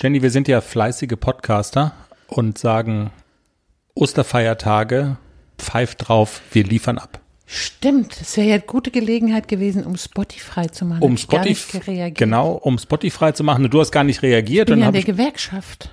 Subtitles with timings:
[0.00, 1.92] Jenny, wir sind ja fleißige Podcaster
[2.28, 3.10] und sagen
[3.94, 5.16] Osterfeiertage,
[5.58, 7.20] pfeift drauf, wir liefern ab.
[7.46, 11.02] Stimmt, es wäre ja eine gute Gelegenheit gewesen, um Spotify zu machen.
[11.02, 13.68] Um Spotify, genau, um Spotify zu machen.
[13.68, 14.68] Du hast gar nicht reagiert.
[14.68, 15.90] Ich bin ja hab der Gewerkschaft.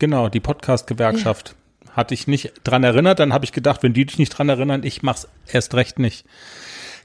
[0.00, 1.54] genau, die Podcast-Gewerkschaft.
[1.92, 4.82] Hatte ich nicht dran erinnert, dann habe ich gedacht, wenn die dich nicht dran erinnern,
[4.82, 6.26] ich mach's erst recht nicht.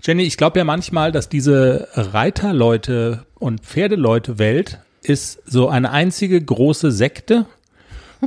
[0.01, 6.91] Jenny, ich glaube ja manchmal, dass diese Reiterleute und Pferdeleute-Welt ist so eine einzige große
[6.91, 7.45] Sekte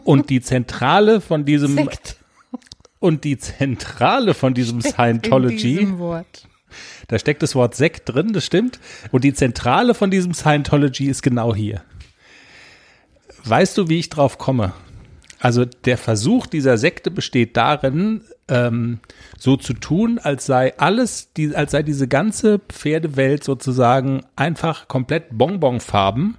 [0.05, 2.17] und die Zentrale von diesem Sekt.
[2.99, 5.99] und die Zentrale von diesem In Scientology, diesem
[7.09, 8.81] da steckt das Wort Sekt drin, das stimmt,
[9.13, 11.83] und die Zentrale von diesem Scientology ist genau hier.
[13.45, 14.73] Weißt du, wie ich drauf komme?
[15.39, 19.01] Also der Versuch dieser Sekte besteht darin, ähm,
[19.39, 25.27] so zu tun, als sei alles, die, als sei diese ganze Pferdewelt sozusagen einfach komplett
[25.37, 26.39] Bonbonfarben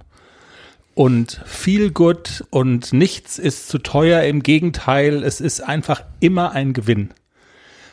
[0.96, 4.22] und viel gut und nichts ist zu teuer.
[4.22, 7.10] Im Gegenteil, es ist einfach immer ein Gewinn.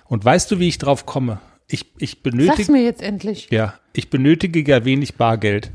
[0.06, 1.40] Und weißt du, wie ich drauf komme?
[1.68, 3.50] Ich, ich Sag's benötige, mir jetzt endlich.
[3.52, 5.72] ja, ich benötige ja wenig Bargeld.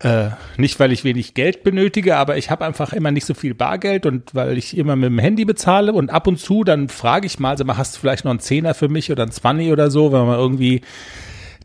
[0.00, 3.54] Äh, nicht, weil ich wenig Geld benötige, aber ich habe einfach immer nicht so viel
[3.54, 7.26] Bargeld und weil ich immer mit dem Handy bezahle und ab und zu dann frage
[7.26, 9.72] ich mal, sag mal, hast du vielleicht noch einen Zehner für mich oder einen Zwanni
[9.72, 10.82] oder so, wenn man irgendwie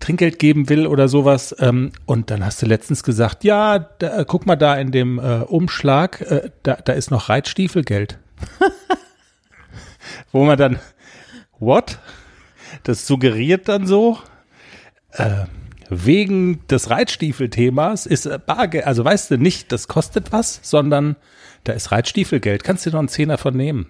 [0.03, 1.55] Trinkgeld geben will oder sowas.
[1.59, 5.17] Ähm, und dann hast du letztens gesagt, ja, da, äh, guck mal da in dem
[5.17, 8.19] äh, Umschlag, äh, da, da ist noch Reitstiefelgeld.
[10.33, 10.79] Wo man dann,
[11.59, 11.99] what?
[12.83, 14.19] Das suggeriert dann so,
[15.11, 15.45] äh,
[15.89, 21.15] wegen des Reitstiefelthemas ist äh, Bargeld, also weißt du nicht, das kostet was, sondern
[21.63, 22.63] da ist Reitstiefelgeld.
[22.63, 23.87] Kannst du dir noch einen Zehner von nehmen?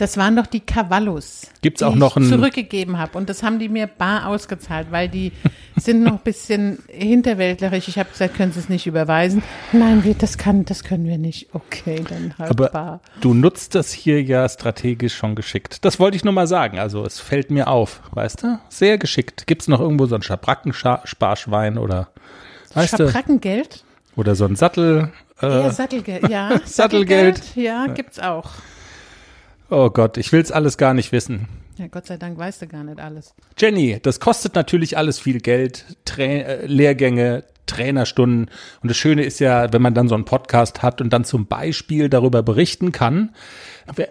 [0.00, 1.42] Das waren doch die Cavallos.
[1.60, 5.10] Gibt's die auch noch ich zurückgegeben habe und das haben die mir bar ausgezahlt, weil
[5.10, 5.30] die
[5.76, 7.86] sind noch ein bisschen hinterwäldlerisch.
[7.88, 9.42] Ich habe gesagt, können Sie es nicht überweisen?
[9.72, 11.48] Nein, wir, das kann, das können wir nicht.
[11.52, 13.00] Okay, dann halt Aber bar.
[13.20, 15.84] du nutzt das hier ja strategisch schon geschickt.
[15.84, 16.78] Das wollte ich nur mal sagen.
[16.78, 18.58] Also es fällt mir auf, weißt du?
[18.70, 19.46] Sehr geschickt.
[19.46, 22.08] Gibt's noch irgendwo so ein Schabrackensparschwein oder
[22.72, 22.96] weißt?
[22.96, 23.84] Schabrackengeld?
[24.16, 25.12] Oder so ein Sattel?
[25.42, 26.26] Äh, Ja, Sattelgeld.
[26.30, 27.54] Ja, Sattelgeld.
[27.54, 28.50] Ja, gibt's auch.
[29.70, 31.48] Oh Gott, ich will's alles gar nicht wissen.
[31.78, 33.34] Ja, Gott sei Dank weißt du gar nicht alles.
[33.58, 38.50] Jenny, das kostet natürlich alles viel Geld, Tra äh, Lehrgänge, Trainerstunden.
[38.82, 41.46] Und das Schöne ist ja, wenn man dann so einen Podcast hat und dann zum
[41.46, 43.34] Beispiel darüber berichten kann.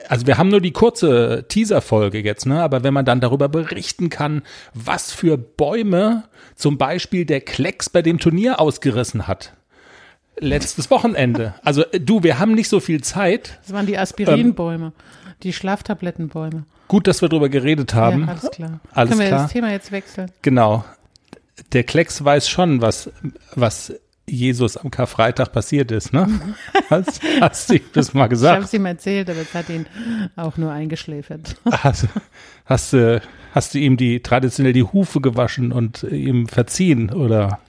[0.07, 2.61] Also wir haben nur die kurze Teaser-Folge jetzt, ne?
[2.61, 4.41] Aber wenn man dann darüber berichten kann,
[4.73, 6.23] was für Bäume
[6.55, 9.53] zum Beispiel der Klecks bei dem Turnier ausgerissen hat.
[10.39, 11.55] Letztes Wochenende.
[11.63, 13.59] Also äh, du, wir haben nicht so viel Zeit.
[13.63, 14.94] Das waren die Aspirinbäume,
[15.44, 16.63] die Schlaftablettenbäume.
[16.88, 18.22] Gut, dass wir darüber geredet haben.
[18.22, 18.79] Ja, alles klar.
[18.94, 19.44] Alles Können wir klar.
[19.44, 20.31] das Thema jetzt wechseln?
[20.41, 20.83] Genau.
[21.73, 23.11] Der Klecks weiß schon, was,
[23.53, 23.94] was
[24.25, 26.27] Jesus am Karfreitag passiert ist, ne?
[26.89, 28.63] Hast, hast du ihm das mal Ich habe gesagt?
[28.63, 29.85] es ihm erzählt, aber es hat ihn
[30.35, 31.56] auch nur eingeschläfert.
[31.69, 32.07] Hast,
[32.66, 33.21] hast, du,
[33.53, 37.59] hast du ihm die traditionell die Hufe gewaschen und ihm verziehen oder?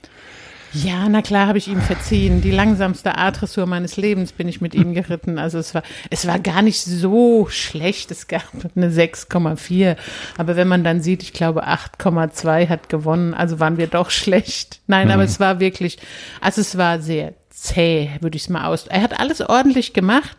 [0.73, 2.41] Ja, na klar habe ich ihm verziehen.
[2.41, 5.37] Die langsamste A-Dressur meines Lebens bin ich mit ihm geritten.
[5.37, 8.09] Also es war, es war gar nicht so schlecht.
[8.11, 8.43] Es gab
[8.75, 9.97] eine 6,4.
[10.37, 14.79] Aber wenn man dann sieht, ich glaube 8,2 hat gewonnen, also waren wir doch schlecht.
[14.87, 15.97] Nein, aber es war wirklich,
[16.39, 18.87] also es war sehr zäh, würde ich es mal aus.
[18.87, 20.37] Er hat alles ordentlich gemacht,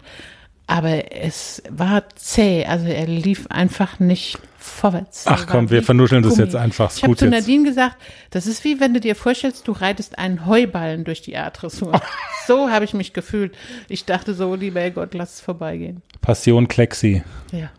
[0.72, 2.64] aber es war zäh.
[2.64, 5.24] Also er lief einfach nicht vorwärts.
[5.26, 6.44] Ach komm, wir vernuscheln das Gummi.
[6.44, 6.90] jetzt einfach.
[6.96, 7.26] Ich habe zu.
[7.26, 7.96] Nadine gesagt,
[8.30, 12.00] das ist wie wenn du dir vorstellst, du reitest einen Heuballen durch die A-Dressur.
[12.46, 13.54] so habe ich mich gefühlt.
[13.90, 16.00] Ich dachte so, lieber Gott, lass es vorbeigehen.
[16.22, 17.22] Passion Klexi.
[17.50, 17.70] Ja.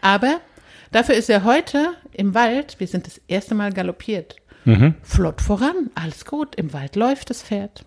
[0.00, 0.40] Aber
[0.90, 4.34] dafür ist er heute im Wald, wir sind das erste Mal galoppiert.
[4.64, 4.96] Mhm.
[5.02, 7.84] Flott voran, alles gut, im Wald läuft das Pferd.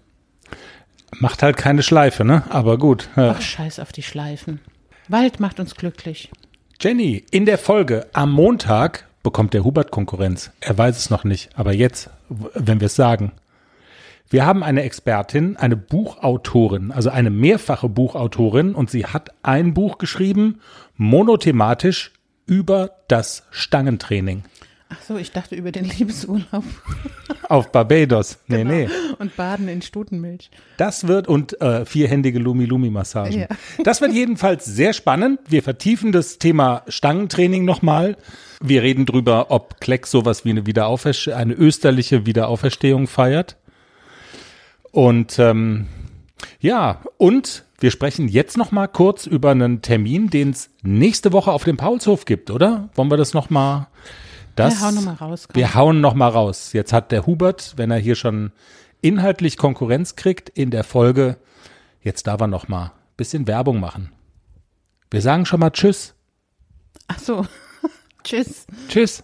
[1.19, 2.44] Macht halt keine Schleife, ne?
[2.49, 3.09] Aber gut.
[3.16, 3.35] Ja.
[3.38, 4.59] Ach, scheiß auf die Schleifen.
[5.07, 6.31] Wald macht uns glücklich.
[6.79, 10.51] Jenny, in der Folge am Montag bekommt der Hubert Konkurrenz.
[10.61, 13.33] Er weiß es noch nicht, aber jetzt, wenn wir es sagen.
[14.29, 19.97] Wir haben eine Expertin, eine Buchautorin, also eine mehrfache Buchautorin und sie hat ein Buch
[19.97, 20.61] geschrieben,
[20.96, 22.14] monothematisch
[22.46, 24.43] über das Stangentraining
[24.93, 26.66] Ach so, ich dachte über den Liebesurlaub
[27.47, 28.40] auf Barbados.
[28.47, 28.90] Nee, nee.
[29.20, 30.52] und Baden in Stutenmilch.
[30.76, 33.40] Das wird und äh, vierhändige Lumi-Lumi-Massagen.
[33.40, 33.47] Ja.
[33.85, 35.40] Das wird jedenfalls sehr spannend.
[35.47, 38.17] Wir vertiefen das Thema Stangentraining nochmal.
[38.61, 43.55] Wir reden drüber, ob Kleck sowas wie eine Wiederauferstehung, eine österliche Wiederauferstehung feiert.
[44.91, 45.88] Und ähm,
[46.59, 51.53] ja, und wir sprechen jetzt noch mal kurz über einen Termin, den es nächste Woche
[51.53, 52.90] auf dem Paulshof gibt, oder?
[52.96, 53.88] Wollen wir das noch mal?
[54.56, 55.56] Das, Ja, hau noch mal raus, komm.
[55.56, 56.74] Wir hauen noch mal raus.
[56.74, 58.52] Jetzt hat der Hubert, wenn er hier schon
[59.02, 61.38] inhaltlich Konkurrenz kriegt, in der Folge
[62.02, 64.12] Jetzt darf er noch mal bisschen Werbung machen.
[65.12, 66.16] Wir sagen schon mal Tschüss.
[67.08, 67.46] Ach so.
[68.24, 68.66] Tschüss.
[68.88, 69.24] Tschüss.